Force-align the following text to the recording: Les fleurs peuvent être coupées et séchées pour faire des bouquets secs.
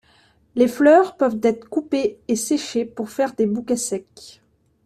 Les 0.55 0.67
fleurs 0.67 1.15
peuvent 1.15 1.37
être 1.43 1.69
coupées 1.69 2.17
et 2.27 2.35
séchées 2.35 2.85
pour 2.85 3.11
faire 3.11 3.35
des 3.35 3.45
bouquets 3.45 3.75
secs. 3.75 4.41